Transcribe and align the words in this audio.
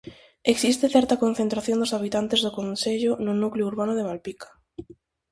Existe 0.53 0.93
certa 0.95 1.19
concentración 1.23 1.77
dos 1.79 1.95
habitantes 1.97 2.41
do 2.45 2.55
concello 2.59 3.11
no 3.25 3.33
núcleo 3.41 3.69
urbano 3.71 3.93
de 3.95 4.05
Malpica. 4.09 4.49